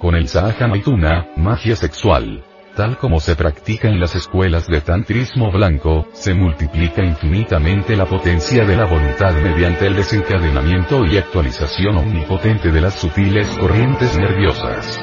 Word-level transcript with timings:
Con 0.00 0.14
el 0.14 0.28
Sahaja 0.28 0.66
Maituna, 0.66 1.28
magia 1.36 1.76
sexual. 1.76 2.42
Tal 2.74 2.96
como 2.96 3.20
se 3.20 3.36
practica 3.36 3.86
en 3.86 4.00
las 4.00 4.16
escuelas 4.16 4.66
de 4.66 4.80
tantrismo 4.80 5.52
blanco, 5.52 6.08
se 6.12 6.32
multiplica 6.32 7.04
infinitamente 7.04 7.94
la 7.96 8.06
potencia 8.06 8.64
de 8.64 8.76
la 8.78 8.86
voluntad 8.86 9.34
mediante 9.34 9.86
el 9.86 9.96
desencadenamiento 9.96 11.04
y 11.04 11.18
actualización 11.18 11.98
omnipotente 11.98 12.72
de 12.72 12.80
las 12.80 12.94
sutiles 12.94 13.46
corrientes 13.58 14.16
nerviosas. 14.16 14.98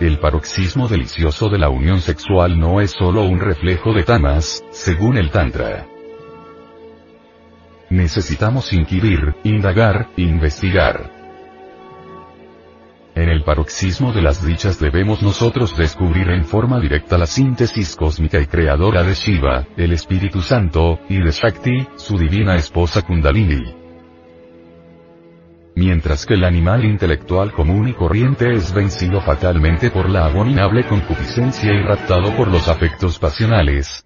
El 0.00 0.18
paroxismo 0.18 0.86
delicioso 0.86 1.48
de 1.48 1.58
la 1.58 1.70
unión 1.70 2.02
sexual 2.02 2.60
no 2.60 2.82
es 2.82 2.90
solo 2.90 3.22
un 3.22 3.40
reflejo 3.40 3.94
de 3.94 4.02
tamas, 4.02 4.62
según 4.70 5.16
el 5.16 5.30
Tantra. 5.30 5.86
Necesitamos 7.88 8.70
inquirir, 8.74 9.34
indagar, 9.44 10.08
investigar. 10.18 11.13
En 13.14 13.28
el 13.28 13.44
paroxismo 13.44 14.12
de 14.12 14.22
las 14.22 14.44
dichas 14.44 14.80
debemos 14.80 15.22
nosotros 15.22 15.76
descubrir 15.76 16.30
en 16.30 16.44
forma 16.44 16.80
directa 16.80 17.16
la 17.16 17.26
síntesis 17.26 17.94
cósmica 17.94 18.40
y 18.40 18.46
creadora 18.46 19.04
de 19.04 19.14
Shiva, 19.14 19.66
el 19.76 19.92
Espíritu 19.92 20.42
Santo, 20.42 20.98
y 21.08 21.22
de 21.22 21.30
Shakti, 21.30 21.86
su 21.94 22.18
divina 22.18 22.56
esposa 22.56 23.02
Kundalini. 23.02 23.84
Mientras 25.76 26.26
que 26.26 26.34
el 26.34 26.44
animal 26.44 26.84
intelectual 26.84 27.52
común 27.52 27.88
y 27.88 27.92
corriente 27.92 28.50
es 28.52 28.74
vencido 28.74 29.20
fatalmente 29.20 29.90
por 29.90 30.10
la 30.10 30.26
abominable 30.26 30.84
concupiscencia 30.84 31.72
y 31.72 31.82
raptado 31.82 32.36
por 32.36 32.48
los 32.48 32.66
afectos 32.66 33.20
pasionales. 33.20 34.04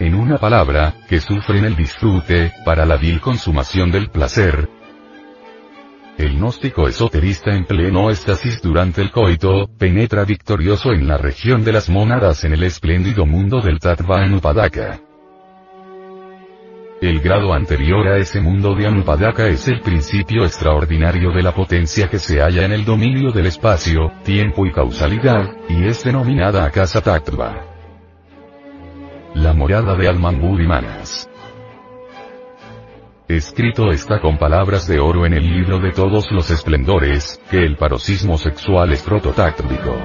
En 0.00 0.16
una 0.16 0.38
palabra, 0.38 0.94
que 1.08 1.20
sufre 1.20 1.58
en 1.58 1.66
el 1.66 1.76
disfrute, 1.76 2.52
para 2.64 2.84
la 2.84 2.96
vil 2.96 3.20
consumación 3.20 3.92
del 3.92 4.10
placer, 4.10 4.68
el 6.18 6.36
gnóstico 6.36 6.88
esoterista 6.88 7.54
en 7.54 7.64
pleno 7.64 8.10
éxtasis 8.10 8.60
durante 8.60 9.00
el 9.00 9.10
coito, 9.10 9.68
penetra 9.78 10.24
victorioso 10.24 10.92
en 10.92 11.08
la 11.08 11.16
región 11.16 11.64
de 11.64 11.72
las 11.72 11.88
mónadas 11.88 12.44
en 12.44 12.52
el 12.52 12.62
espléndido 12.64 13.26
mundo 13.26 13.60
del 13.60 13.78
Tattva 13.78 14.22
Anupadaka. 14.22 15.00
El 17.00 17.18
grado 17.18 17.52
anterior 17.52 18.06
a 18.06 18.18
ese 18.18 18.40
mundo 18.40 18.76
de 18.76 18.86
Anupadaka 18.86 19.48
es 19.48 19.66
el 19.66 19.80
principio 19.80 20.44
extraordinario 20.44 21.32
de 21.32 21.42
la 21.42 21.52
potencia 21.52 22.08
que 22.08 22.20
se 22.20 22.40
halla 22.40 22.64
en 22.64 22.72
el 22.72 22.84
dominio 22.84 23.32
del 23.32 23.46
espacio, 23.46 24.12
tiempo 24.22 24.66
y 24.66 24.70
causalidad, 24.70 25.50
y 25.68 25.84
es 25.86 26.04
denominada 26.04 26.64
Akasa 26.64 27.00
Tattva. 27.00 27.66
La 29.34 29.52
morada 29.52 29.96
de 29.96 30.08
Alman 30.08 30.40
Manas. 30.64 31.31
Escrito 33.32 33.90
está 33.90 34.20
con 34.20 34.36
palabras 34.36 34.86
de 34.86 35.00
oro 35.00 35.24
en 35.24 35.32
el 35.32 35.50
libro 35.50 35.78
de 35.78 35.90
todos 35.90 36.30
los 36.32 36.50
esplendores, 36.50 37.40
que 37.50 37.64
el 37.64 37.78
paroxismo 37.78 38.36
sexual 38.36 38.92
es 38.92 39.00
prototáctico. 39.00 39.96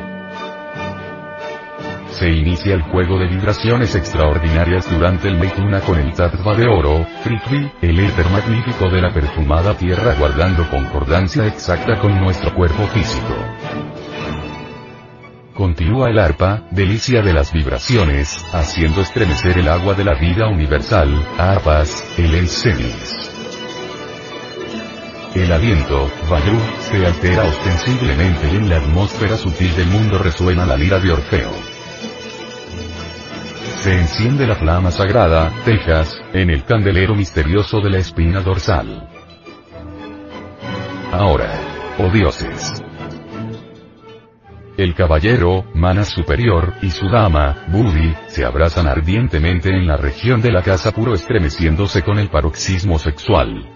Se 2.11 2.29
inicia 2.29 2.73
el 2.73 2.83
juego 2.83 3.19
de 3.19 3.27
vibraciones 3.27 3.95
extraordinarias 3.95 4.89
durante 4.89 5.27
el 5.27 5.37
Meituna 5.37 5.81
con 5.81 5.99
el 5.99 6.13
Tattva 6.13 6.55
de 6.55 6.67
oro, 6.67 7.05
Prithvi, 7.25 7.69
el 7.81 7.99
éter 7.99 8.29
magnífico 8.29 8.89
de 8.89 9.01
la 9.01 9.13
perfumada 9.13 9.77
tierra 9.77 10.15
guardando 10.17 10.65
concordancia 10.69 11.45
exacta 11.47 11.99
con 11.99 12.17
nuestro 12.21 12.55
cuerpo 12.55 12.87
físico. 12.87 13.35
Continúa 15.57 16.11
el 16.11 16.19
arpa, 16.19 16.67
delicia 16.69 17.23
de 17.23 17.33
las 17.33 17.51
vibraciones, 17.51 18.45
haciendo 18.53 19.01
estremecer 19.01 19.57
el 19.57 19.67
agua 19.67 19.95
de 19.95 20.03
la 20.03 20.13
vida 20.13 20.47
universal, 20.47 21.09
arpas, 21.35 22.13
el 22.19 22.35
ensenis. 22.35 23.31
El 25.33 25.51
aliento, 25.51 26.11
Vayu, 26.29 26.59
se 26.81 27.03
altera 27.03 27.43
ostensiblemente 27.45 28.53
y 28.53 28.57
en 28.57 28.69
la 28.69 28.77
atmósfera 28.77 29.35
sutil 29.35 29.75
del 29.75 29.87
mundo 29.87 30.19
resuena 30.19 30.63
la 30.63 30.77
lira 30.77 30.99
de 30.99 31.11
Orfeo. 31.11 31.51
Se 33.81 33.99
enciende 33.99 34.45
la 34.45 34.57
flama 34.57 34.91
sagrada, 34.91 35.51
Tejas, 35.65 36.21
en 36.33 36.51
el 36.51 36.65
candelero 36.65 37.15
misterioso 37.15 37.81
de 37.81 37.89
la 37.89 37.97
espina 37.97 38.41
dorsal. 38.41 39.09
Ahora, 41.11 41.49
oh 41.97 42.11
dioses, 42.11 42.83
el 44.77 44.93
caballero, 44.93 45.65
Manas 45.73 46.09
Superior, 46.09 46.75
y 46.83 46.91
su 46.91 47.09
dama, 47.09 47.65
Budi, 47.67 48.13
se 48.27 48.45
abrazan 48.45 48.87
ardientemente 48.87 49.69
en 49.69 49.87
la 49.87 49.97
región 49.97 50.41
de 50.41 50.51
la 50.51 50.61
casa 50.61 50.91
puro 50.91 51.15
estremeciéndose 51.15 52.03
con 52.03 52.19
el 52.19 52.29
paroxismo 52.29 52.99
sexual. 52.99 53.67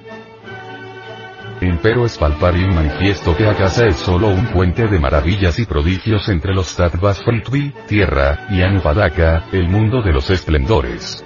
Empero 1.59 2.06
es 2.06 2.17
palpar 2.17 2.56
y 2.56 2.66
manifiesto 2.66 3.35
que 3.35 3.47
Akasa 3.47 3.88
es 3.88 3.95
solo 3.97 4.29
un 4.29 4.47
puente 4.47 4.88
de 4.88 5.00
maravillas 5.00 5.59
y 5.59 5.66
prodigios 5.66 6.28
entre 6.29 6.53
los 6.53 6.75
Tattvas 6.75 7.23
Fritvi, 7.23 7.73
tierra, 7.88 8.47
y 8.50 8.62
Anupadaka, 8.62 9.45
el 9.51 9.69
mundo 9.69 10.01
de 10.01 10.12
los 10.12 10.29
esplendores. 10.29 11.23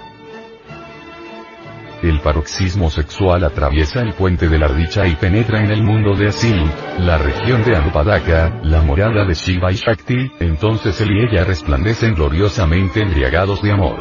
El 2.02 2.20
paroxismo 2.20 2.90
sexual 2.90 3.42
atraviesa 3.44 4.02
el 4.02 4.12
puente 4.12 4.48
de 4.48 4.58
la 4.58 4.68
dicha 4.68 5.06
y 5.06 5.14
penetra 5.14 5.64
en 5.64 5.70
el 5.70 5.82
mundo 5.82 6.14
de 6.14 6.28
Asil, 6.28 6.62
la 6.98 7.16
región 7.16 7.64
de 7.64 7.74
Anupadaka, 7.74 8.60
la 8.62 8.82
morada 8.82 9.24
de 9.24 9.32
Shiva 9.32 9.72
y 9.72 9.76
Shakti, 9.76 10.30
entonces 10.40 11.00
él 11.00 11.12
y 11.12 11.24
ella 11.24 11.44
resplandecen 11.44 12.14
gloriosamente 12.14 13.00
embriagados 13.00 13.62
de 13.62 13.72
amor. 13.72 13.96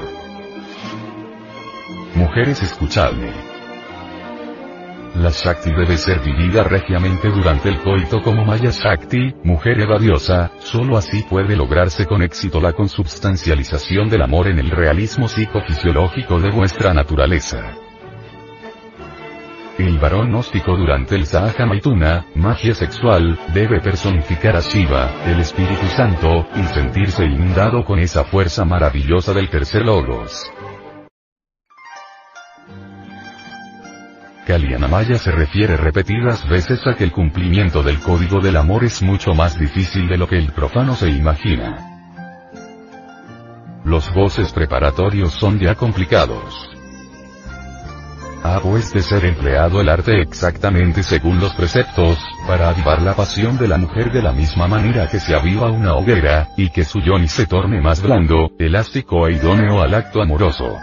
Mujeres 2.15 2.61
escuchadme. 2.63 3.31
La 5.15 5.29
Shakti 5.29 5.71
debe 5.71 5.97
ser 5.97 6.19
vivida 6.19 6.63
regiamente 6.63 7.29
durante 7.29 7.69
el 7.69 7.79
coito 7.79 8.21
como 8.21 8.43
Maya 8.43 8.71
Shakti, 8.71 9.35
mujer 9.45 9.79
evadiosa, 9.79 10.51
solo 10.59 10.97
así 10.97 11.23
puede 11.23 11.55
lograrse 11.55 12.05
con 12.05 12.21
éxito 12.21 12.59
la 12.59 12.73
consubstancialización 12.73 14.09
del 14.09 14.23
amor 14.23 14.47
en 14.47 14.59
el 14.59 14.69
realismo 14.69 15.29
psicofisiológico 15.29 16.41
de 16.41 16.51
vuestra 16.51 16.93
naturaleza. 16.93 17.84
El 19.77 19.99
varón 19.99 20.29
gnóstico 20.29 20.77
durante 20.77 21.15
el 21.15 21.25
Sahaja 21.25 21.65
Maituna, 21.65 22.25
magia 22.33 22.73
sexual, 22.73 23.37
debe 23.53 23.81
personificar 23.81 24.55
a 24.55 24.61
Shiva, 24.61 25.11
el 25.25 25.41
Espíritu 25.41 25.85
Santo, 25.87 26.47
y 26.55 26.63
sentirse 26.63 27.25
inundado 27.25 27.83
con 27.83 27.99
esa 27.99 28.23
fuerza 28.23 28.63
maravillosa 28.63 29.33
del 29.33 29.49
tercer 29.49 29.85
logos. 29.85 30.49
Kalyanamaya 34.47 35.17
se 35.17 35.31
refiere 35.31 35.75
repetidas 35.75 36.47
veces 36.47 36.87
a 36.87 36.93
que 36.93 37.03
el 37.03 37.11
cumplimiento 37.11 37.83
del 37.83 37.99
código 37.99 38.39
del 38.39 38.55
amor 38.55 38.85
es 38.85 39.01
mucho 39.01 39.33
más 39.33 39.59
difícil 39.59 40.07
de 40.07 40.17
lo 40.17 40.25
que 40.25 40.37
el 40.37 40.53
profano 40.53 40.95
se 40.95 41.09
imagina. 41.09 41.79
Los 43.83 44.13
voces 44.13 44.53
preparatorios 44.53 45.33
son 45.33 45.59
ya 45.59 45.75
complicados. 45.75 46.74
Ha 48.47 48.59
pues 48.59 48.93
de 48.93 49.01
ser 49.01 49.25
empleado 49.25 49.81
el 49.81 49.89
arte 49.89 50.21
exactamente 50.21 51.01
según 51.01 51.39
los 51.39 51.55
preceptos, 51.55 52.19
para 52.45 52.69
avivar 52.69 53.01
la 53.01 53.15
pasión 53.15 53.57
de 53.57 53.67
la 53.67 53.79
mujer 53.79 54.11
de 54.11 54.21
la 54.21 54.33
misma 54.33 54.67
manera 54.67 55.09
que 55.09 55.19
se 55.19 55.33
aviva 55.33 55.71
una 55.71 55.95
hoguera, 55.95 56.49
y 56.55 56.69
que 56.69 56.83
su 56.83 56.99
yoni 56.99 57.27
se 57.27 57.47
torne 57.47 57.81
más 57.81 58.03
blando, 58.03 58.51
elástico 58.59 59.27
e 59.27 59.33
idóneo 59.33 59.81
al 59.81 59.95
acto 59.95 60.21
amoroso. 60.21 60.77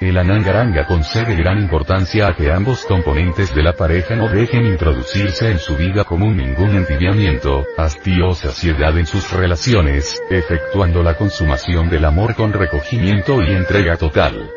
El 0.00 0.16
Anangaranga 0.16 0.86
concede 0.86 1.36
gran 1.36 1.58
importancia 1.58 2.28
a 2.28 2.34
que 2.34 2.50
ambos 2.50 2.86
componentes 2.86 3.54
de 3.54 3.62
la 3.62 3.74
pareja 3.74 4.16
no 4.16 4.28
dejen 4.28 4.64
introducirse 4.64 5.50
en 5.50 5.58
su 5.58 5.76
vida 5.76 6.04
común 6.04 6.38
ningún 6.38 6.74
entibiamiento, 6.74 7.66
hastío 7.76 8.28
o 8.28 8.34
saciedad 8.34 8.96
en 8.96 9.04
sus 9.04 9.30
relaciones, 9.30 10.22
efectuando 10.30 11.02
la 11.02 11.18
consumación 11.18 11.90
del 11.90 12.06
amor 12.06 12.34
con 12.34 12.54
recogimiento 12.54 13.42
y 13.42 13.52
entrega 13.52 13.98
total. 13.98 14.50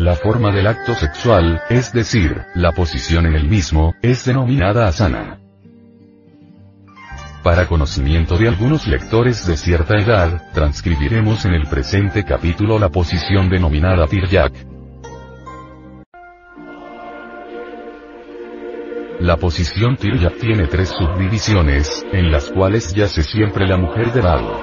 La 0.00 0.16
forma 0.16 0.50
del 0.50 0.66
acto 0.66 0.94
sexual, 0.94 1.60
es 1.68 1.92
decir, 1.92 2.34
la 2.54 2.72
posición 2.72 3.26
en 3.26 3.34
el 3.34 3.46
mismo, 3.46 3.94
es 4.00 4.24
denominada 4.24 4.88
asana. 4.88 5.38
Para 7.42 7.66
conocimiento 7.66 8.38
de 8.38 8.48
algunos 8.48 8.86
lectores 8.86 9.46
de 9.46 9.58
cierta 9.58 9.98
edad, 9.98 10.50
transcribiremos 10.54 11.44
en 11.44 11.52
el 11.52 11.66
presente 11.66 12.24
capítulo 12.24 12.78
la 12.78 12.88
posición 12.88 13.50
denominada 13.50 14.06
Tiryak. 14.06 14.54
La 19.20 19.36
posición 19.36 19.98
Tiryak 19.98 20.38
tiene 20.38 20.66
tres 20.66 20.88
subdivisiones, 20.88 22.06
en 22.10 22.32
las 22.32 22.50
cuales 22.50 22.94
yace 22.94 23.22
siempre 23.22 23.66
la 23.66 23.76
mujer 23.76 24.14
de 24.14 24.22
lado. 24.22 24.62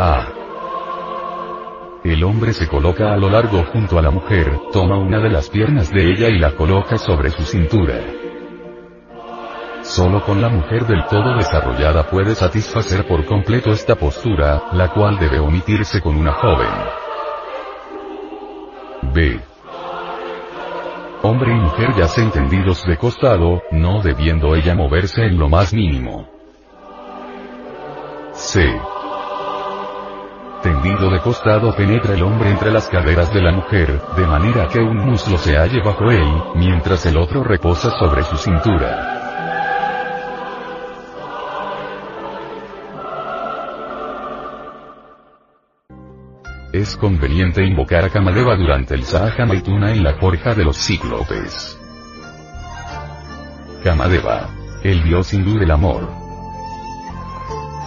A. 0.00 0.33
El 2.04 2.22
hombre 2.22 2.52
se 2.52 2.68
coloca 2.68 3.14
a 3.14 3.16
lo 3.16 3.30
largo 3.30 3.64
junto 3.72 3.98
a 3.98 4.02
la 4.02 4.10
mujer, 4.10 4.60
toma 4.70 4.98
una 4.98 5.20
de 5.20 5.30
las 5.30 5.48
piernas 5.48 5.90
de 5.90 6.12
ella 6.12 6.28
y 6.28 6.38
la 6.38 6.54
coloca 6.54 6.98
sobre 6.98 7.30
su 7.30 7.44
cintura. 7.44 7.98
Solo 9.80 10.22
con 10.22 10.42
la 10.42 10.50
mujer 10.50 10.86
del 10.86 11.06
todo 11.06 11.34
desarrollada 11.34 12.10
puede 12.10 12.34
satisfacer 12.34 13.08
por 13.08 13.24
completo 13.24 13.70
esta 13.70 13.94
postura, 13.94 14.64
la 14.72 14.92
cual 14.92 15.18
debe 15.18 15.38
omitirse 15.38 16.02
con 16.02 16.16
una 16.16 16.34
joven. 16.34 16.68
B. 19.14 19.40
Hombre 21.22 21.52
y 21.52 21.58
mujer 21.58 21.94
ya 21.96 22.06
se 22.06 22.20
entendidos 22.20 22.84
de 22.84 22.98
costado, 22.98 23.62
no 23.70 24.02
debiendo 24.02 24.54
ella 24.54 24.74
moverse 24.74 25.24
en 25.24 25.38
lo 25.38 25.48
más 25.48 25.72
mínimo. 25.72 26.28
C. 28.32 28.78
Tendido 30.64 31.10
de 31.10 31.20
costado 31.20 31.76
penetra 31.76 32.14
el 32.14 32.22
hombre 32.22 32.50
entre 32.50 32.72
las 32.72 32.88
caderas 32.88 33.32
de 33.34 33.42
la 33.42 33.52
mujer, 33.52 34.00
de 34.16 34.26
manera 34.26 34.66
que 34.66 34.80
un 34.80 34.96
muslo 34.96 35.36
se 35.36 35.58
halle 35.58 35.82
bajo 35.82 36.10
él, 36.10 36.26
mientras 36.54 37.04
el 37.04 37.18
otro 37.18 37.44
reposa 37.44 37.90
sobre 37.98 38.24
su 38.24 38.36
cintura. 38.38 39.20
es 46.72 46.96
conveniente 46.96 47.64
invocar 47.64 48.04
a 48.04 48.10
Kamadeva 48.10 48.56
durante 48.56 48.94
el 48.94 49.04
Sahaja 49.04 49.46
Maituna 49.46 49.92
en 49.92 50.02
la 50.02 50.14
forja 50.14 50.54
de 50.54 50.64
los 50.64 50.76
cíclopes. 50.76 51.78
Kamadeva. 53.84 54.48
El 54.82 55.04
dios 55.04 55.32
hindú 55.32 55.56
del 55.56 55.70
amor. 55.70 56.23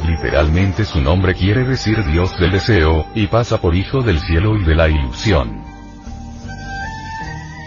Literalmente 0.06 0.86
su 0.86 1.02
nombre 1.02 1.34
quiere 1.34 1.64
decir 1.64 2.04
dios 2.06 2.38
del 2.40 2.52
deseo, 2.52 3.08
y 3.16 3.28
pasa 3.28 3.60
por 3.60 3.76
hijo 3.76 4.02
del 4.02 4.20
cielo 4.20 4.56
y 4.56 4.64
de 4.64 4.76
la 4.76 4.90
ilusión. 4.90 5.64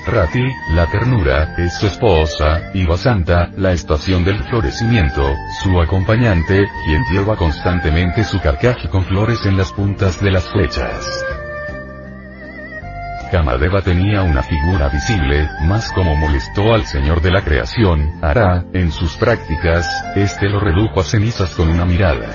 Rati, 0.07 0.43
la 0.75 0.87
ternura, 0.87 1.55
es 1.59 1.75
su 1.75 1.87
esposa, 1.87 2.71
y 2.75 2.85
Vasanta, 2.85 3.51
la 3.57 3.73
estación 3.73 4.25
del 4.25 4.43
florecimiento, 4.45 5.35
su 5.63 5.81
acompañante, 5.81 6.67
quien 6.85 7.03
lleva 7.13 7.37
constantemente 7.37 8.25
su 8.25 8.41
carcaje 8.41 8.89
con 8.89 9.05
flores 9.05 9.45
en 9.45 9.57
las 9.57 9.73
puntas 9.73 10.21
de 10.21 10.31
las 10.31 10.45
flechas. 10.45 11.40
Kamadeva 13.31 13.81
tenía 13.81 14.23
una 14.23 14.43
figura 14.43 14.89
visible, 14.89 15.49
más 15.63 15.93
como 15.93 16.17
molestó 16.17 16.75
al 16.75 16.85
Señor 16.85 17.23
de 17.23 17.31
la 17.31 17.43
creación, 17.43 18.19
Ara, 18.23 18.65
en 18.73 18.91
sus 18.91 19.17
prácticas, 19.17 19.89
este 20.17 20.49
lo 20.49 20.59
redujo 20.59 21.01
a 21.01 21.05
cenizas 21.05 21.55
con 21.55 21.69
una 21.69 21.85
mirada. 21.85 22.29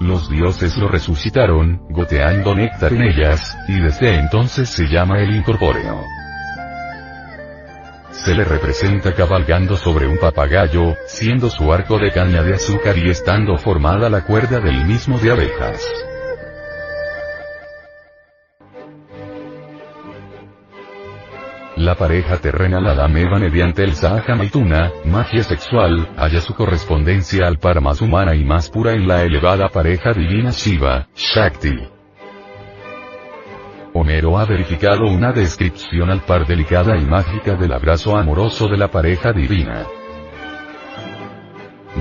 Los 0.00 0.28
dioses 0.28 0.76
lo 0.76 0.88
resucitaron, 0.88 1.86
goteando 1.88 2.54
néctar 2.54 2.92
en 2.92 3.02
ellas, 3.02 3.56
y 3.66 3.80
desde 3.80 4.18
entonces 4.18 4.68
se 4.68 4.86
llama 4.86 5.18
el 5.20 5.34
incorpóreo. 5.34 6.02
Se 8.10 8.34
le 8.34 8.44
representa 8.44 9.14
cabalgando 9.14 9.76
sobre 9.76 10.06
un 10.06 10.18
papagayo, 10.18 10.94
siendo 11.06 11.48
su 11.48 11.72
arco 11.72 11.98
de 11.98 12.12
caña 12.12 12.42
de 12.42 12.54
azúcar 12.54 12.98
y 12.98 13.08
estando 13.08 13.56
formada 13.56 14.10
la 14.10 14.24
cuerda 14.24 14.60
del 14.60 14.84
mismo 14.84 15.18
de 15.18 15.30
abejas. 15.30 15.82
La 21.86 21.94
pareja 21.94 22.36
terrenal 22.38 22.84
Adameva 22.88 23.38
mediante 23.38 23.84
el 23.84 23.94
Sahaja 23.94 24.34
Maituna, 24.34 24.90
magia 25.04 25.44
sexual, 25.44 26.08
halla 26.16 26.40
su 26.40 26.52
correspondencia 26.52 27.46
al 27.46 27.60
par 27.60 27.80
más 27.80 28.00
humana 28.00 28.34
y 28.34 28.44
más 28.44 28.68
pura 28.68 28.94
en 28.94 29.06
la 29.06 29.22
elevada 29.22 29.68
pareja 29.68 30.12
divina 30.12 30.50
Shiva, 30.50 31.06
Shakti. 31.14 31.78
Homero 33.94 34.36
ha 34.36 34.44
verificado 34.46 35.04
una 35.04 35.30
descripción 35.30 36.10
al 36.10 36.22
par 36.22 36.44
delicada 36.44 36.96
y 36.96 37.04
mágica 37.04 37.54
del 37.54 37.72
abrazo 37.72 38.16
amoroso 38.16 38.66
de 38.66 38.78
la 38.78 38.90
pareja 38.90 39.32
divina. 39.32 39.86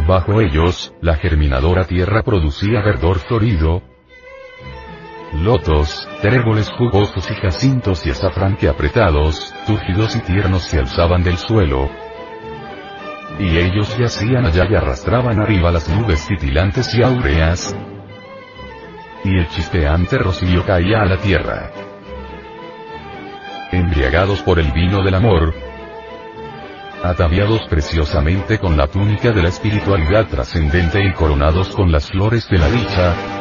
Bajo 0.08 0.42
ellos, 0.42 0.96
la 1.00 1.16
germinadora 1.16 1.84
tierra 1.84 2.24
producía 2.24 2.82
verdor 2.82 3.20
florido, 3.20 3.84
lotos, 5.46 6.08
tréboles 6.22 6.70
jugosos 6.72 7.30
y 7.30 7.36
jacintos 7.36 8.06
y 8.06 8.10
azafrán 8.10 8.58
que 8.58 8.68
apretados, 8.68 9.54
túrgidos 9.68 10.16
y 10.16 10.20
tiernos 10.22 10.64
se 10.64 10.80
alzaban 10.80 11.24
del 11.24 11.38
suelo. 11.38 11.88
Y 13.40 13.58
ellos 13.58 13.96
yacían 13.98 14.46
allá 14.46 14.66
y 14.70 14.76
arrastraban 14.76 15.40
arriba 15.40 15.72
las 15.72 15.88
nubes 15.88 16.26
titilantes 16.28 16.94
y 16.96 17.04
áureas. 17.04 17.76
Y 19.24 19.38
el 19.38 19.48
chispeante 19.50 20.18
rocío 20.18 20.66
caía 20.66 21.02
a 21.02 21.06
la 21.06 21.18
tierra. 21.18 21.72
Embriagados 23.72 24.42
por 24.42 24.60
el 24.60 24.72
vino 24.72 25.04
del 25.04 25.16
amor, 25.16 25.54
ataviados 27.04 27.62
preciosamente 27.70 28.58
con 28.58 28.76
la 28.78 28.88
túnica 28.88 29.32
de 29.32 29.44
la 29.44 29.50
espiritualidad 29.50 30.28
trascendente 30.28 31.04
y 31.04 31.14
coronados 31.14 31.76
con 31.76 31.92
las 31.92 32.10
flores 32.10 32.48
de 32.50 32.58
la 32.58 32.68
dicha, 32.70 33.35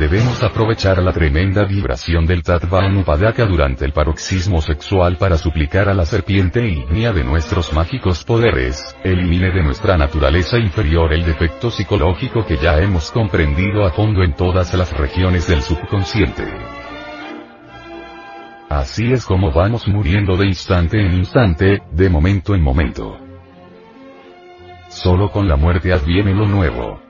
Debemos 0.00 0.42
aprovechar 0.42 0.96
la 1.02 1.12
tremenda 1.12 1.64
vibración 1.64 2.24
del 2.24 2.42
Tattva 2.42 2.86
Anupadaka 2.86 3.44
durante 3.44 3.84
el 3.84 3.92
paroxismo 3.92 4.62
sexual 4.62 5.18
para 5.18 5.36
suplicar 5.36 5.90
a 5.90 5.94
la 5.94 6.06
serpiente 6.06 6.66
ígnea 6.66 7.12
de 7.12 7.22
nuestros 7.22 7.74
mágicos 7.74 8.24
poderes, 8.24 8.96
elimine 9.04 9.50
de 9.50 9.62
nuestra 9.62 9.98
naturaleza 9.98 10.56
inferior 10.56 11.12
el 11.12 11.26
defecto 11.26 11.70
psicológico 11.70 12.46
que 12.46 12.56
ya 12.56 12.78
hemos 12.78 13.10
comprendido 13.10 13.84
a 13.84 13.90
fondo 13.90 14.22
en 14.22 14.32
todas 14.32 14.72
las 14.72 14.90
regiones 14.96 15.46
del 15.46 15.60
subconsciente. 15.60 16.44
Así 18.70 19.12
es 19.12 19.26
como 19.26 19.52
vamos 19.52 19.86
muriendo 19.86 20.34
de 20.38 20.46
instante 20.46 20.98
en 20.98 21.12
instante, 21.12 21.82
de 21.92 22.08
momento 22.08 22.54
en 22.54 22.62
momento. 22.62 23.18
Solo 24.88 25.30
con 25.30 25.46
la 25.46 25.56
muerte 25.56 25.92
adviene 25.92 26.34
lo 26.34 26.46
nuevo. 26.46 27.09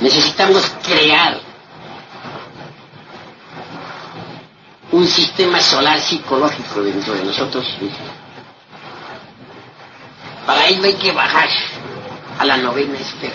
Necesitamos 0.00 0.68
crear 0.82 1.38
un 4.90 5.06
sistema 5.06 5.60
solar 5.60 6.00
psicológico 6.00 6.82
dentro 6.82 7.14
de 7.14 7.24
nosotros 7.24 7.64
Para 10.62 10.74
ello 10.74 10.84
hay 10.84 10.94
que 10.94 11.10
bajar 11.10 11.48
a 12.38 12.44
la 12.44 12.56
novena 12.56 12.96
esfera, 12.96 13.34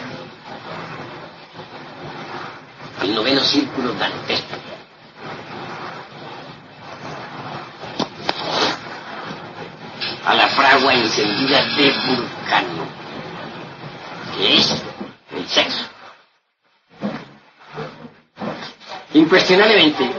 al 3.02 3.14
noveno 3.16 3.42
círculo 3.42 3.92
dantesco. 3.96 4.56
a 10.26 10.34
la 10.36 10.48
fragua 10.48 10.94
encendida 10.94 11.66
de 11.76 11.92
Vulcano, 12.06 12.86
que 14.38 14.58
es 14.58 14.84
el 15.32 15.48
sexo. 15.50 15.86
Incuestionablemente, 19.14 20.10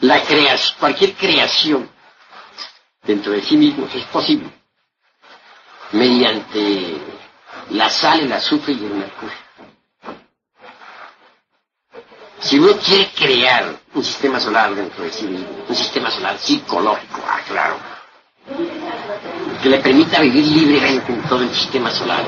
la 0.00 0.22
creación, 0.22 0.78
cualquier 0.78 1.14
creación 1.14 1.90
dentro 3.02 3.32
de 3.32 3.42
sí 3.42 3.56
mismo 3.56 3.86
es 3.94 4.04
posible 4.04 4.59
mediante 5.92 6.96
la 7.70 7.88
sal, 7.88 8.20
el 8.20 8.32
azufre 8.32 8.72
y 8.74 8.84
el 8.84 8.94
mercurio. 8.94 9.36
Si 12.40 12.58
uno 12.58 12.72
quiere 12.78 13.10
crear 13.14 13.76
un 13.94 14.02
sistema 14.04 14.40
solar 14.40 14.74
dentro 14.74 15.04
de 15.04 15.10
sí 15.10 15.26
mismo, 15.26 15.46
un 15.68 15.76
sistema 15.76 16.10
solar 16.10 16.38
psicológico, 16.38 17.20
ah, 17.28 17.40
claro, 17.46 17.76
que 19.62 19.68
le 19.68 19.78
permita 19.78 20.20
vivir 20.20 20.46
libremente 20.46 21.12
en 21.12 21.22
todo 21.24 21.42
el 21.42 21.54
sistema 21.54 21.90
solar, 21.90 22.24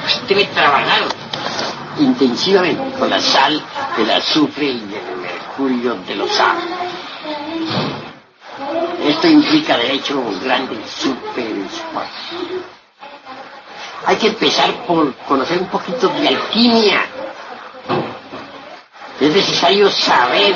pues 0.00 0.26
debe 0.28 0.44
trabajar 0.46 1.02
intensivamente 1.98 2.98
con 2.98 3.10
la 3.10 3.20
sal, 3.20 3.62
el 3.98 4.10
azufre 4.10 4.64
y 4.66 4.94
el 4.94 5.16
mercurio 5.20 5.94
de 6.06 6.14
los 6.14 6.40
árboles. 6.40 6.87
Esto 9.08 9.26
implica, 9.26 9.78
de 9.78 9.92
hecho, 9.94 10.20
un 10.20 10.38
grande 10.44 10.86
super 10.86 11.46
esfuerzo. 11.46 12.36
Hay 14.04 14.16
que 14.16 14.26
empezar 14.26 14.70
por 14.86 15.14
conocer 15.26 15.58
un 15.58 15.68
poquito 15.68 16.08
de 16.08 16.28
alquimia. 16.28 17.06
Es 19.18 19.34
necesario 19.34 19.90
saber 19.90 20.54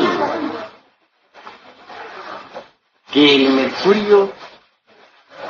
que 3.11 3.37
el 3.37 3.49
mercurio, 3.55 4.31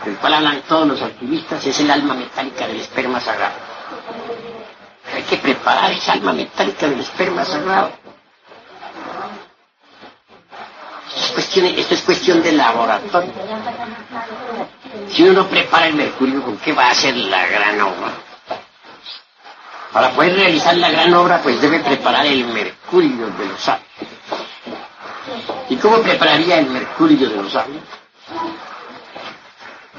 del 0.05 0.17
cual 0.19 0.35
hablan 0.35 0.63
todos 0.63 0.87
los 0.87 1.03
alquimistas, 1.03 1.67
es 1.67 1.81
el 1.81 1.91
alma 1.91 2.15
metálica 2.15 2.69
del 2.69 2.81
esperma 2.83 3.21
sagrado. 3.21 3.57
Hay 5.13 5.23
que 5.25 5.39
preparar 5.39 5.91
esa 5.91 6.13
alma 6.13 6.33
metálica 6.33 6.89
del 6.89 7.01
esperma 7.01 7.45
sagrado. 7.45 8.02
Esto 11.61 11.95
es 11.95 12.01
cuestión 12.03 12.43
de 12.43 12.53
laboratorio. 12.53 13.33
Si 15.11 15.23
uno 15.23 15.43
no 15.43 15.49
prepara 15.49 15.87
el 15.87 15.95
mercurio, 15.95 16.43
¿con 16.43 16.57
qué 16.59 16.73
va 16.73 16.87
a 16.87 16.91
hacer 16.91 17.15
la 17.17 17.47
gran 17.47 17.81
obra? 17.81 18.13
Para 19.93 20.11
poder 20.13 20.37
realizar 20.37 20.75
la 20.77 20.91
gran 20.91 21.13
obra, 21.13 21.43
pues 21.43 21.61
debe 21.61 21.81
preparar 21.81 22.25
el 22.25 22.47
mercurio 22.47 23.27
de 23.27 23.47
los 23.47 23.61
sabios. 23.61 23.87
¿Y 25.69 25.77
cómo 25.77 25.99
prepararía 25.99 26.59
el 26.59 26.71
mercurio 26.71 27.29
de 27.29 27.37
los 27.37 27.53
sabios? 27.53 27.83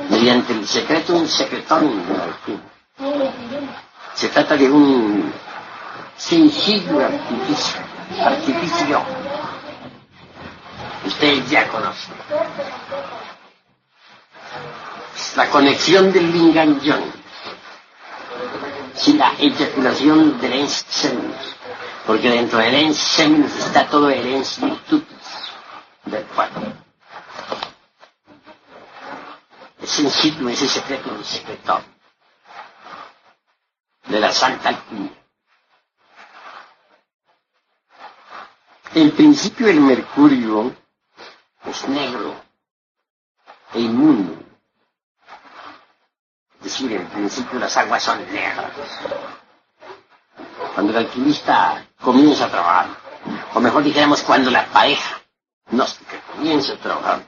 Mediante 0.10 0.53
el 0.53 0.67
secreto, 0.67 1.13
un 1.15 1.27
secretón 1.27 2.03
Se 4.15 4.29
trata 4.29 4.57
de 4.57 4.69
un 4.69 5.31
sencillo 6.17 7.00
artificio, 7.00 7.81
artificio 8.24 9.03
Usted 11.05 11.45
ya 11.48 11.67
conoce. 11.69 12.12
La 15.36 15.50
conexión 15.50 16.12
del 16.12 16.31
Lingan-Yon. 16.31 17.24
Sí, 18.95 19.13
la 19.13 19.33
eyaculación 19.38 20.39
del 20.39 20.53
ens 20.53 20.86
Porque 22.05 22.29
dentro 22.29 22.60
del 22.60 22.75
ens 22.75 23.19
está 23.19 23.88
todo 23.88 24.10
el 24.10 24.25
ens 24.25 24.60
del 26.05 26.24
cuerpo. 26.27 26.62
Es 29.81 30.00
en 30.00 30.10
situ, 30.10 30.48
ese 30.50 30.67
secreto, 30.67 31.13
el 31.15 31.25
secreto 31.25 31.81
de 34.07 34.19
la 34.19 34.31
Santa 34.31 34.69
Alquimia. 34.69 35.12
En 38.95 39.12
principio 39.12 39.67
el 39.67 39.79
mercurio 39.81 40.83
es 41.65 41.88
negro 41.88 42.36
e 43.74 43.79
inmundo. 43.79 44.34
Es 46.58 46.63
decir, 46.63 46.93
en 46.93 47.08
principio 47.08 47.60
las 47.60 47.75
aguas 47.77 48.03
son 48.03 48.20
negras. 48.32 48.72
Cuando 50.74 50.91
el 50.91 50.98
alquimista 51.05 51.86
comienza 52.01 52.46
a 52.46 52.50
trabajar, 52.51 52.88
o 53.53 53.60
mejor 53.60 53.84
dijéramos 53.84 54.22
cuando 54.24 54.50
la 54.50 54.65
pareja 54.67 55.22
gnóstica 55.70 56.20
comienza 56.34 56.74
a 56.74 56.77
trabajar, 56.77 57.24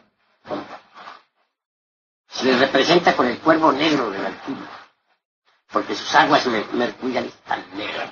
se 2.30 2.46
le 2.46 2.58
representa 2.58 3.16
con 3.16 3.28
el 3.28 3.40
cuervo 3.40 3.72
negro 3.72 4.10
del 4.10 4.26
alquimista, 4.26 4.90
porque 5.72 5.96
sus 5.96 6.14
aguas 6.16 6.46
mercuriales 6.74 7.34
están 7.34 7.64
negras. 7.76 8.10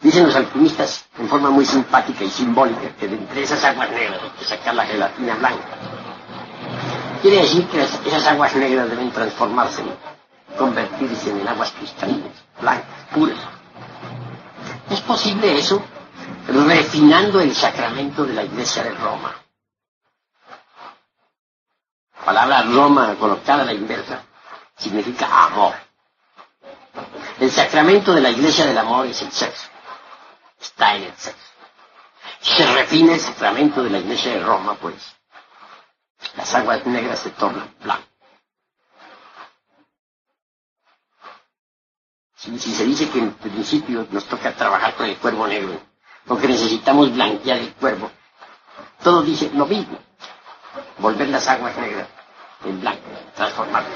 Dicen 0.00 0.26
los 0.26 0.36
alquimistas 0.36 1.06
en 1.18 1.28
forma 1.28 1.50
muy 1.50 1.64
simpática 1.64 2.24
y 2.24 2.30
simbólica 2.30 2.94
que 2.98 3.08
de 3.08 3.16
entre 3.16 3.42
esas 3.42 3.64
aguas 3.64 3.90
negras 3.90 4.20
hay 4.22 4.30
que 4.30 4.44
sacar 4.44 4.74
la 4.74 4.84
gelatina 4.84 5.34
blanca. 5.36 5.64
Quiere 7.22 7.38
decir 7.38 7.66
que 7.68 7.80
esas 7.80 8.26
aguas 8.26 8.54
negras 8.54 8.90
deben 8.90 9.10
transformarse, 9.10 9.82
convertirse 10.58 11.30
en 11.30 11.48
aguas 11.48 11.72
cristalinas, 11.72 12.32
blancas, 12.60 13.06
puras. 13.14 13.38
¿Es 14.90 15.00
posible 15.00 15.58
eso? 15.58 15.82
Refinando 16.48 17.40
el 17.40 17.54
sacramento 17.54 18.26
de 18.26 18.34
la 18.34 18.42
iglesia 18.42 18.82
de 18.82 18.90
Roma. 18.90 19.34
La 22.18 22.24
palabra 22.26 22.62
Roma 22.62 23.14
colocada 23.18 23.62
a 23.62 23.66
la 23.66 23.72
inversa 23.72 24.22
significa 24.76 25.46
amor. 25.46 25.72
El 27.40 27.50
sacramento 27.50 28.12
de 28.12 28.20
la 28.20 28.30
iglesia 28.30 28.66
del 28.66 28.76
amor 28.76 29.06
es 29.06 29.22
el 29.22 29.32
sexo 29.32 29.73
está 30.64 30.96
en 30.96 31.04
el 31.04 31.16
sexo. 31.16 31.38
Se 32.40 32.66
refina 32.74 33.14
el 33.14 33.20
sacramento 33.20 33.82
de 33.82 33.90
la 33.90 33.98
iglesia 33.98 34.32
de 34.32 34.40
Roma, 34.44 34.74
pues 34.80 34.94
las 36.36 36.54
aguas 36.54 36.84
negras 36.86 37.20
se 37.20 37.30
tornan 37.30 37.72
blancas. 37.82 38.08
Si, 42.36 42.58
se 42.58 42.84
dice 42.84 43.08
que 43.08 43.18
en 43.20 43.32
principio 43.32 44.06
nos 44.10 44.26
toca 44.26 44.52
trabajar 44.54 44.94
con 44.96 45.06
el 45.06 45.16
cuervo 45.16 45.46
negro, 45.46 45.80
porque 46.26 46.46
necesitamos 46.48 47.12
blanquear 47.12 47.58
el 47.58 47.72
cuervo, 47.74 48.10
todo 49.02 49.22
dice 49.22 49.50
lo 49.54 49.66
mismo. 49.66 49.98
Volver 50.98 51.28
las 51.28 51.46
aguas 51.48 51.76
negras 51.76 52.06
en 52.64 52.80
blanco, 52.80 53.02
transformarlas 53.34 53.92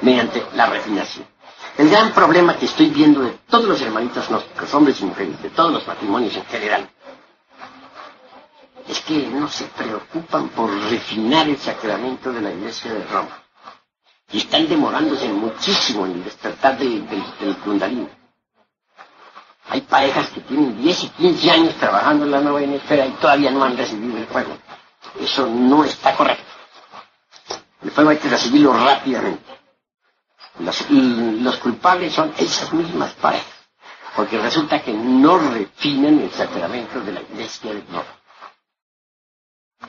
mediante 0.00 0.44
la 0.54 0.66
refinación. 0.66 1.26
El 1.78 1.90
gran 1.90 2.12
problema 2.12 2.56
que 2.56 2.64
estoy 2.64 2.88
viendo 2.88 3.20
de 3.20 3.32
todos 3.50 3.66
los 3.66 3.80
hermanitos 3.82 4.28
gnósticos, 4.28 4.72
hombres 4.72 4.98
y 5.00 5.04
mujeres, 5.04 5.42
de 5.42 5.50
todos 5.50 5.72
los 5.72 5.86
matrimonios 5.86 6.34
en 6.34 6.46
general, 6.46 6.88
es 8.88 9.00
que 9.02 9.26
no 9.26 9.46
se 9.48 9.64
preocupan 9.64 10.48
por 10.50 10.70
refinar 10.88 11.46
el 11.48 11.58
sacramento 11.58 12.32
de 12.32 12.40
la 12.40 12.50
iglesia 12.50 12.94
de 12.94 13.04
Roma. 13.04 13.42
Y 14.32 14.38
están 14.38 14.66
demorándose 14.68 15.28
muchísimo 15.28 16.06
en 16.06 16.12
el 16.12 16.24
despertar 16.24 16.78
del 16.78 17.56
Kundalini. 17.62 18.08
Hay 19.68 19.82
parejas 19.82 20.30
que 20.30 20.40
tienen 20.40 20.80
10 20.80 21.04
y 21.04 21.08
15 21.10 21.50
años 21.50 21.74
trabajando 21.74 22.24
en 22.24 22.30
la 22.30 22.40
novena 22.40 22.76
esfera 22.76 23.04
y 23.04 23.10
todavía 23.12 23.50
no 23.50 23.62
han 23.62 23.76
recibido 23.76 24.16
el 24.16 24.26
fuego. 24.26 24.56
Eso 25.20 25.46
no 25.46 25.84
está 25.84 26.16
correcto. 26.16 26.44
El 27.82 27.90
fuego 27.90 28.10
hay 28.10 28.16
que 28.16 28.28
recibirlo 28.28 28.72
rápidamente. 28.72 29.65
Los, 30.58 31.56
culpables 31.56 32.14
son 32.14 32.32
esas 32.38 32.72
mismas 32.72 33.12
parejas, 33.14 33.46
porque 34.14 34.38
resulta 34.38 34.80
que 34.80 34.92
no 34.92 35.36
refinan 35.38 36.18
el 36.20 36.30
sacramento 36.30 37.00
de 37.00 37.12
la 37.12 37.20
iglesia 37.20 37.74
de 37.74 37.82
Dios. 37.82 38.04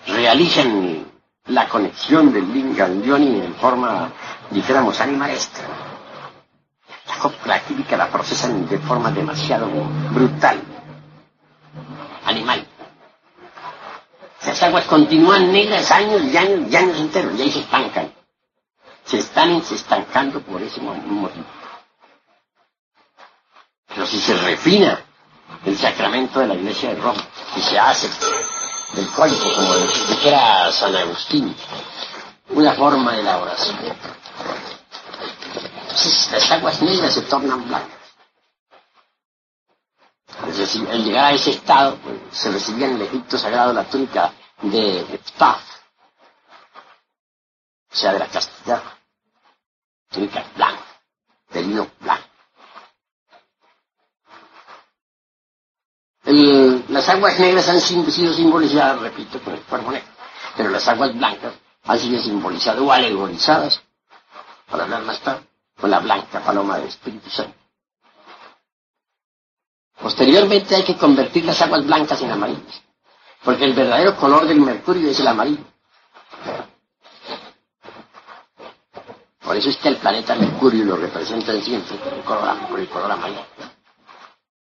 Realizan 0.07 1.05
la 1.45 1.69
conexión 1.69 2.33
del 2.33 2.51
Lingam 2.51 3.01
Yoni 3.01 3.39
en 3.39 3.55
forma, 3.55 4.11
dijéramos, 4.51 4.99
animalesca. 4.99 5.61
La 7.45 7.63
química 7.63 7.97
la 7.97 8.09
procesan 8.09 8.67
de 8.67 8.77
forma 8.79 9.09
demasiado 9.09 9.67
brutal, 10.11 10.61
animal. 12.25 12.67
Esas 14.41 14.63
aguas 14.63 14.85
continúan 14.85 15.51
negras 15.51 15.89
años 15.91 16.21
y 16.23 16.37
años 16.37 16.69
y 16.69 16.75
años 16.75 16.99
enteros 16.99 17.33
y 17.37 17.41
ahí 17.41 17.51
se 17.51 17.59
estancan 17.59 18.16
se 19.07 19.19
están 19.19 19.51
estancando 19.51 20.41
por 20.41 20.61
ese 20.61 20.81
motivo. 20.81 21.45
Pero 23.87 24.05
si 24.05 24.19
se 24.19 24.35
refina 24.35 25.01
el 25.65 25.77
sacramento 25.77 26.39
de 26.39 26.47
la 26.47 26.55
iglesia 26.55 26.89
de 26.89 27.01
Roma, 27.01 27.23
si 27.55 27.61
se 27.61 27.79
hace 27.79 28.09
del 28.93 29.07
cólico, 29.11 29.53
como 29.55 29.73
de 29.73 29.87
que 30.21 30.27
era 30.27 30.71
San 30.71 30.95
Agustín, 30.95 31.55
una 32.49 32.73
forma 32.73 33.13
de 33.13 33.23
la 33.23 33.37
oración. 33.37 33.77
Entonces, 35.81 36.31
las 36.31 36.51
aguas 36.51 36.81
negras 36.81 37.13
se 37.13 37.21
tornan 37.23 37.67
blancas. 37.67 37.97
Es 40.47 40.57
decir, 40.57 40.87
al 40.89 41.03
llegar 41.03 41.25
a 41.25 41.31
ese 41.31 41.51
estado, 41.51 41.95
pues, 41.97 42.17
se 42.31 42.51
recibía 42.51 42.87
en 42.87 42.95
el 42.95 43.01
Egipto 43.03 43.37
sagrado 43.37 43.73
la 43.73 43.85
túnica 43.85 44.33
de 44.61 45.19
Ptah, 45.35 45.59
o 47.91 47.95
sea, 47.95 48.13
de 48.13 48.19
la 48.19 48.27
castidad, 48.27 48.83
túnica 50.09 50.45
blanca, 50.55 50.83
de 51.49 51.63
las 56.89 57.07
aguas 57.09 57.39
negras 57.39 57.67
han 57.69 57.79
sido 57.79 58.33
simbolizadas, 58.33 58.99
repito, 59.01 59.39
con 59.41 59.53
el 59.53 59.61
cuerpo 59.61 59.91
negro, 59.91 60.07
pero 60.55 60.69
las 60.69 60.87
aguas 60.87 61.15
blancas 61.15 61.53
han 61.83 61.99
sido 61.99 62.21
simbolizadas 62.21 62.81
o 62.81 62.91
alegorizadas, 62.91 63.81
para 64.69 64.83
hablar 64.83 65.03
más 65.03 65.19
tarde, 65.21 65.45
con 65.79 65.89
la 65.89 65.99
blanca 65.99 66.43
paloma 66.43 66.77
del 66.77 66.87
Espíritu 66.87 67.29
Santo. 67.29 67.55
Posteriormente 70.01 70.75
hay 70.75 70.83
que 70.83 70.97
convertir 70.97 71.45
las 71.45 71.61
aguas 71.61 71.85
blancas 71.85 72.21
en 72.21 72.31
amarillas, 72.31 72.81
porque 73.43 73.65
el 73.65 73.73
verdadero 73.73 74.17
color 74.17 74.47
del 74.47 74.59
mercurio 74.59 75.09
es 75.09 75.19
el 75.19 75.27
amarillo. 75.27 75.63
Por 79.47 79.55
eso 79.55 79.69
es 79.69 79.77
que 79.77 79.87
el 79.87 79.95
planeta 79.95 80.35
Mercurio 80.35 80.83
lo 80.83 80.97
representan 80.97 81.63
siempre 81.63 81.97
con 82.01 82.13
el 82.13 82.21
color, 82.25 82.79
el 82.79 82.89
color 82.89 83.11
amarillo. 83.13 83.45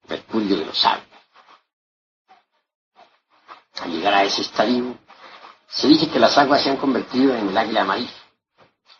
Mercurio 0.06 0.56
de 0.56 0.66
los 0.66 0.78
sabios. 0.78 1.04
Al 3.80 3.90
llegar 3.90 4.14
a 4.14 4.22
ese 4.22 4.42
estadio, 4.42 4.96
se 5.66 5.88
dice 5.88 6.08
que 6.08 6.20
las 6.20 6.38
aguas 6.38 6.62
se 6.62 6.70
han 6.70 6.76
convertido 6.76 7.34
en 7.34 7.48
el 7.48 7.58
águila 7.58 7.80
amarilla, 7.80 8.12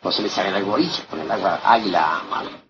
o 0.01 0.11
se 0.11 0.21
les 0.21 0.37
alegoriza 0.37 1.05
con 1.05 1.21
el 1.21 1.31
agua 1.31 1.61
águila 1.63 2.19
amarilla. 2.19 2.61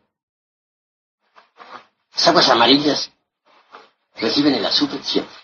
Las 2.13 2.27
aguas 2.27 2.47
amarillas 2.49 3.11
reciben 4.17 4.53
el 4.53 4.65
azufre 4.67 5.03
siempre. 5.03 5.35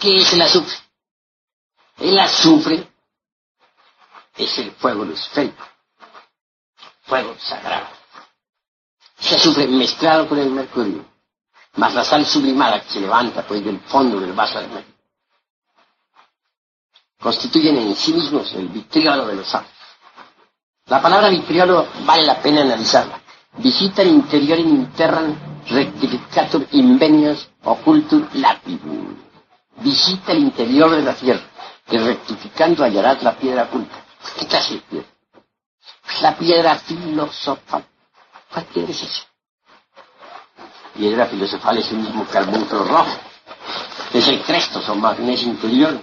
¿Qué 0.00 0.20
es 0.20 0.32
el 0.32 0.42
azufre? 0.42 0.76
El 1.98 2.18
azufre 2.18 2.88
es 4.36 4.58
el 4.58 4.72
fuego 4.72 5.04
luciférico, 5.04 5.64
fuego 7.02 7.34
sagrado. 7.38 7.86
Ese 9.18 9.36
azufre 9.36 9.66
mezclado 9.66 10.28
con 10.28 10.38
el 10.38 10.50
mercurio, 10.50 11.04
más 11.76 11.94
la 11.94 12.04
sal 12.04 12.26
sublimada 12.26 12.82
que 12.82 12.90
se 12.90 13.00
levanta 13.00 13.46
pues 13.46 13.64
del 13.64 13.80
fondo 13.80 14.20
del 14.20 14.32
vaso 14.32 14.60
de 14.60 14.68
mercurio, 14.68 14.94
constituyen 17.20 17.76
en 17.78 17.96
sí 17.96 18.12
mismos 18.12 18.52
el 18.54 18.68
vitriolo 18.68 19.26
de 19.26 19.36
los 19.36 19.48
santos. 19.48 19.72
La 20.86 21.00
palabra 21.00 21.30
vitriolo 21.30 21.88
vale 22.04 22.24
la 22.24 22.42
pena 22.42 22.60
analizarla. 22.60 23.18
Visita 23.56 24.02
el 24.02 24.08
interior 24.08 24.58
in 24.58 24.68
interran 24.68 25.62
rectificatur 25.70 26.66
invenios 26.72 27.48
ocultur 27.62 28.28
lapidum. 28.34 29.16
Visita 29.76 30.32
el 30.32 30.40
interior 30.40 30.90
de 30.90 31.02
la 31.02 31.14
tierra, 31.14 31.42
que 31.86 31.98
rectificando 31.98 32.84
hallarás 32.84 33.22
la 33.22 33.34
piedra 33.36 33.62
oculta. 33.64 34.03
¿Qué 34.38 34.46
clase 34.46 34.74
de 34.74 34.80
piedra? 34.80 35.08
La 36.20 36.36
piedra 36.36 36.78
filosofal. 36.78 37.84
¿Cuál 38.52 38.64
piedra 38.66 38.90
es 38.90 39.02
eso? 39.02 39.22
Piedra 40.94 41.26
filosofal 41.26 41.78
es 41.78 41.90
el 41.90 41.98
mismo 41.98 42.26
carbunclo 42.26 42.84
rojo. 42.84 43.18
Es 44.12 44.28
el 44.28 44.42
crestos 44.42 44.88
o 44.88 44.94
magnesio 44.94 45.48
interior, 45.48 46.00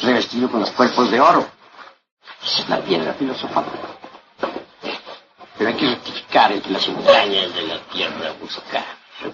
revestido 0.00 0.50
con 0.50 0.60
los 0.60 0.70
cuerpos 0.70 1.10
de 1.10 1.20
oro. 1.20 1.48
Esa 2.42 2.60
es 2.60 2.68
la 2.68 2.80
piedra 2.80 3.14
filosofal. 3.14 3.64
Pero 5.56 5.70
hay 5.70 5.76
que 5.76 5.88
rectificar 5.88 6.52
entre 6.52 6.72
las 6.72 6.86
entrañas 6.86 7.54
de 7.54 7.62
la 7.62 7.78
tierra, 7.88 8.32
buscar, 8.40 8.84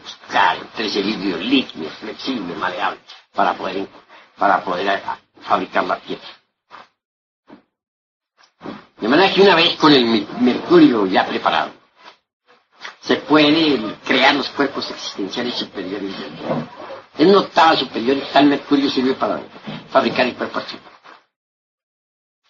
buscar 0.00 0.56
entre 0.58 0.86
ese 0.86 1.02
vidrio 1.02 1.38
líquido, 1.38 1.90
flexible, 1.90 2.54
maleable, 2.54 3.00
para 3.34 3.54
poder, 3.54 3.88
para 4.38 4.62
poder 4.62 5.02
fabricar 5.40 5.84
la 5.84 5.96
piedra. 5.96 6.28
De 9.02 9.08
manera 9.08 9.34
que 9.34 9.42
una 9.42 9.56
vez 9.56 9.74
con 9.78 9.92
el 9.92 10.28
mercurio 10.38 11.06
ya 11.06 11.26
preparado, 11.26 11.72
se 13.00 13.16
puede 13.16 13.96
crear 14.04 14.32
los 14.36 14.48
cuerpos 14.50 14.88
existenciales 14.92 15.56
superiores 15.56 16.16
del 16.20 16.30
mundo. 16.30 16.68
En 17.18 17.30
una 17.30 17.40
octava 17.40 17.76
superior, 17.76 18.16
tal 18.32 18.46
mercurio 18.46 18.88
sirve 18.88 19.14
para 19.14 19.40
fabricar 19.90 20.26
el 20.26 20.36
cuerpo 20.36 20.60
astral. 20.60 20.82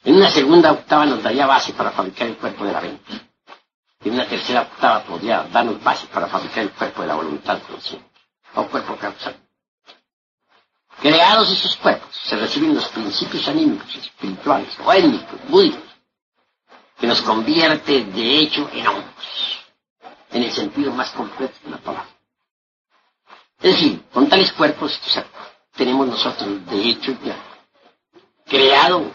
En 0.04 0.16
una 0.16 0.28
segunda 0.28 0.72
octava 0.72 1.06
nos 1.06 1.22
daría 1.22 1.46
base 1.46 1.72
para 1.72 1.90
fabricar 1.90 2.26
el 2.26 2.36
cuerpo 2.36 2.66
de 2.66 2.72
la 2.72 2.82
mente. 2.82 3.12
En 4.04 4.12
una 4.12 4.26
tercera 4.26 4.60
octava 4.60 5.04
podría 5.04 5.44
darnos 5.44 5.82
base 5.82 6.06
para 6.08 6.26
fabricar 6.26 6.64
el 6.64 6.70
cuerpo 6.72 7.00
de 7.00 7.08
la 7.08 7.14
voluntad 7.14 7.62
consciente, 7.62 8.10
o 8.56 8.66
cuerpo 8.66 8.94
causal. 8.96 9.36
Creados 11.00 11.50
esos 11.50 11.76
cuerpos, 11.76 12.14
se 12.14 12.36
reciben 12.36 12.74
los 12.74 12.88
principios 12.88 13.48
anímicos, 13.48 13.96
espirituales, 13.96 14.68
o 14.84 14.92
étnicos, 14.92 15.40
búdicos, 15.48 15.91
que 16.98 17.06
nos 17.06 17.20
convierte 17.22 18.04
de 18.04 18.38
hecho 18.38 18.68
en 18.72 18.86
hombres, 18.86 19.14
en 20.30 20.42
el 20.42 20.52
sentido 20.52 20.92
más 20.92 21.10
completo 21.10 21.54
de 21.64 21.70
la 21.70 21.78
palabra. 21.78 22.08
Es 23.60 23.72
decir, 23.74 24.04
con 24.12 24.28
tales 24.28 24.52
cuerpos 24.52 25.00
tenemos 25.76 26.06
nosotros 26.06 26.66
de 26.66 26.88
hecho 26.88 27.16
ya 27.24 27.36
creado 28.46 29.10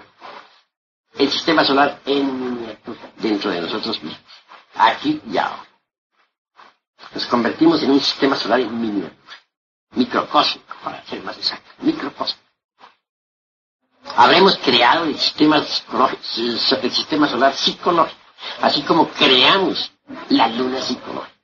el 1.16 1.32
sistema 1.32 1.64
solar 1.66 2.02
en, 2.06 2.78
dentro 3.18 3.52
de 3.52 3.62
nosotros 3.62 4.02
mismos, 4.02 4.22
aquí 4.76 5.22
y 5.30 5.38
ahora. 5.38 5.66
Nos 7.14 7.26
convertimos 7.28 7.82
en 7.84 7.92
un 7.92 8.00
sistema 8.00 8.36
solar 8.36 8.60
en 8.60 8.80
miniatura, 8.80 9.16
microcósmico, 9.92 10.76
para 10.84 11.04
ser 11.06 11.24
más 11.24 11.38
exacto, 11.38 11.70
microcósmico 11.80 12.47
habremos 14.18 14.58
creado 14.58 15.06
el 15.06 15.18
sistema, 15.18 15.64
solar 15.64 17.54
psicológico, 17.54 18.20
así 18.62 18.82
como 18.82 19.08
creamos 19.10 19.92
la 20.30 20.48
luna 20.48 20.82
psicológica. 20.82 21.36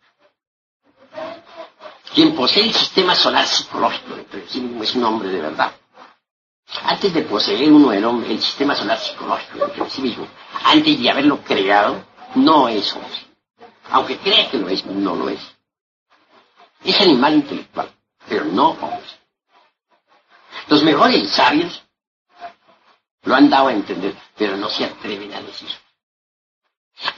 Quien 2.14 2.36
posee 2.36 2.64
el 2.64 2.74
sistema 2.74 3.16
solar 3.16 3.46
psicológico 3.46 4.16
sí 4.48 4.60
mismo 4.60 4.84
es 4.84 4.96
un 4.96 5.04
hombre 5.04 5.30
de 5.30 5.42
verdad. 5.42 5.72
Antes 6.84 7.14
de 7.14 7.22
poseer 7.22 7.72
uno 7.72 7.92
el, 7.92 8.04
hombre, 8.06 8.32
el 8.32 8.42
sistema 8.42 8.76
solar 8.76 8.98
psicológico 9.00 9.68
de 9.68 9.90
sí 9.90 10.02
mismo, 10.02 10.28
antes 10.66 11.00
de 11.00 11.10
haberlo 11.10 11.44
creado, 11.44 12.04
no 12.36 12.68
es 12.68 12.92
hombre. 12.94 13.28
Aunque 13.92 14.18
crea 14.18 14.50
que 14.50 14.58
lo 14.58 14.70
es, 14.70 14.84
no 14.86 15.16
lo 15.16 15.30
es. 15.30 15.42
Es 16.84 17.00
animal 17.02 17.36
intelectual, 17.36 17.92
pero 18.28 18.46
no 18.46 18.70
hombre. 18.72 19.04
Los 20.68 20.82
mejores 20.82 21.30
sabios 21.30 21.83
lo 23.24 23.36
han 23.36 23.50
dado 23.50 23.68
a 23.68 23.74
entender, 23.74 24.16
pero 24.38 24.58
no 24.58 24.70
se 24.70 24.86
atreven 24.86 25.34
a 25.34 25.42
decir. 25.42 25.70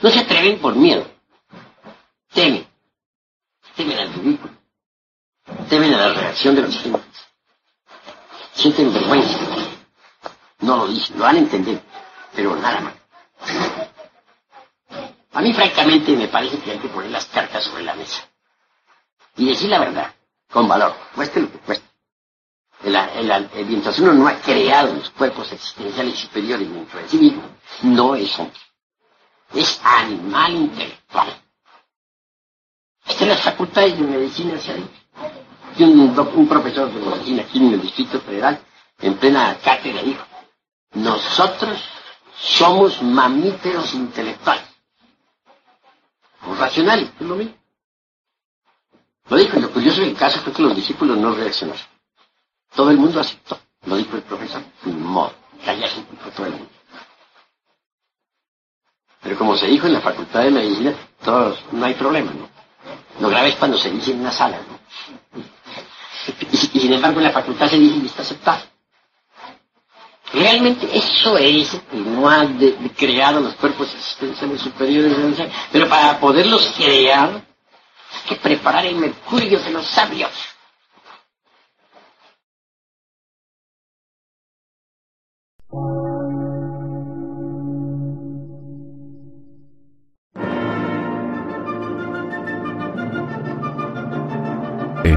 No 0.00 0.10
se 0.10 0.20
atreven 0.20 0.58
por 0.60 0.74
miedo. 0.74 1.06
Temen. 2.32 2.66
Temen 3.74 3.98
al 3.98 4.12
ridículo. 4.14 4.54
Temen 5.68 5.94
a 5.94 6.08
la 6.08 6.12
reacción 6.14 6.54
de 6.54 6.62
los 6.62 6.78
gentes. 6.78 7.26
Sienten 8.54 8.92
vergüenza. 8.92 9.38
No 10.60 10.76
lo 10.78 10.88
dicen, 10.88 11.18
lo 11.18 11.24
van 11.24 11.36
a 11.36 11.40
entender, 11.40 11.82
pero 12.34 12.56
nada 12.56 12.80
más. 12.80 12.94
A 15.32 15.40
mí 15.42 15.52
francamente 15.52 16.12
me 16.12 16.28
parece 16.28 16.58
que 16.58 16.70
hay 16.72 16.78
que 16.78 16.88
poner 16.88 17.10
las 17.10 17.26
cartas 17.26 17.64
sobre 17.64 17.82
la 17.82 17.94
mesa. 17.94 18.26
Y 19.36 19.46
decir 19.46 19.68
la 19.68 19.78
verdad, 19.78 20.14
con 20.50 20.66
valor, 20.66 20.96
cueste 21.14 21.40
lo 21.40 21.52
que 21.52 21.58
cueste. 21.58 21.85
El, 22.86 23.66
mientras 23.66 23.98
uno 23.98 24.14
no 24.14 24.28
ha 24.28 24.36
creado 24.36 24.94
los 24.94 25.10
cuerpos 25.10 25.50
existenciales 25.50 26.20
superiores 26.20 26.72
dentro 26.72 27.00
de 27.00 27.08
sí 27.08 27.18
mismo, 27.18 27.42
no 27.82 28.14
es 28.14 28.38
hombre. 28.38 28.60
Es 29.54 29.80
animal 29.82 30.54
intelectual. 30.54 31.42
Esta 33.04 33.24
en 33.24 33.28
las 33.30 33.40
facultades 33.40 33.98
de 33.98 34.04
medicina 34.04 34.56
se 34.60 34.70
ha 34.70 34.74
dicho. 34.76 34.90
Un, 35.80 36.16
un 36.16 36.48
profesor 36.48 36.92
de 36.92 37.00
medicina 37.00 37.42
aquí 37.42 37.58
en 37.58 37.74
el 37.74 37.82
Distrito 37.82 38.20
Federal, 38.20 38.60
en 39.00 39.14
plena 39.16 39.58
cátedra, 39.58 40.02
dijo, 40.02 40.24
nosotros 40.94 41.82
somos 42.38 43.02
mamíferos 43.02 43.94
intelectuales. 43.94 44.64
O 46.46 46.54
racionales, 46.54 47.10
es 47.18 47.26
lo 47.26 47.34
mismo. 47.34 47.54
Lo 49.28 49.36
dijo, 49.38 49.58
y 49.58 49.62
lo 49.62 49.72
curioso 49.72 50.02
del 50.02 50.14
caso 50.14 50.38
fue 50.40 50.52
que 50.52 50.62
los 50.62 50.76
discípulos 50.76 51.18
no 51.18 51.34
reaccionaron. 51.34 51.95
Todo 52.76 52.90
el 52.90 52.98
mundo 52.98 53.20
aceptó. 53.20 53.58
Lo 53.86 53.96
dijo 53.96 54.16
el 54.16 54.22
profesor. 54.22 54.62
Ni 54.84 54.92
modo. 54.92 55.32
Callarse 55.64 56.02
por 56.02 56.30
todo 56.32 56.46
el 56.46 56.52
mundo. 56.52 56.68
Pero 59.22 59.38
como 59.38 59.56
se 59.56 59.66
dijo 59.66 59.88
en 59.88 59.94
la 59.94 60.00
facultad 60.00 60.42
de 60.42 60.50
medicina, 60.52 60.94
todos, 61.24 61.58
no 61.72 61.84
hay 61.84 61.94
problema, 61.94 62.32
¿no? 62.32 62.48
Lo 63.18 63.28
grave 63.28 63.48
es 63.48 63.56
cuando 63.56 63.76
se 63.76 63.90
dice 63.90 64.12
en 64.12 64.20
una 64.20 64.30
sala, 64.30 64.58
¿no? 64.58 65.42
y, 66.52 66.56
sin 66.56 66.92
embargo 66.92 67.18
en 67.18 67.24
la 67.24 67.32
facultad 67.32 67.68
se 67.68 67.78
dice 67.78 67.96
y 67.96 68.06
está 68.06 68.22
aceptado. 68.22 68.62
Realmente 70.32 70.88
eso 70.96 71.38
es 71.38 71.70
que 71.90 71.96
no 71.96 72.28
ha 72.28 72.46
creado 72.96 73.40
los 73.40 73.54
cuerpos 73.54 73.92
existenciales 73.94 74.60
superiores, 74.60 75.16
pero 75.72 75.88
para 75.88 76.20
poderlos 76.20 76.72
crear 76.76 77.30
hay 77.30 78.28
que 78.28 78.36
preparar 78.36 78.86
el 78.86 78.96
mercurio 78.96 79.58
de 79.58 79.70
los 79.70 79.86
sabios. 79.86 80.30